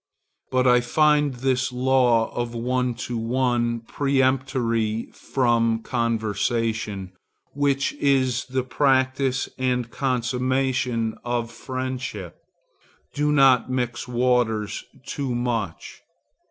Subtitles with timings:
[0.49, 7.11] But I find this law of one to one peremptory for conversation,
[7.53, 12.37] which is the practice and consummation of friendship.
[13.13, 16.01] Do not mix waters too much.